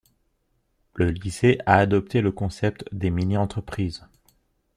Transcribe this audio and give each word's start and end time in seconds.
Le 0.95 1.11
lycée 1.11 1.59
a 1.67 1.75
adopté 1.77 2.21
le 2.21 2.31
concept 2.31 2.85
des 2.91 3.11
mini-entreprises. 3.11 4.03